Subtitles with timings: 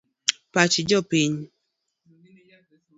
[0.53, 1.33] Pach jopiny..